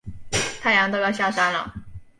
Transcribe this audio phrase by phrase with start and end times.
[0.59, 1.71] 太阳都要下山了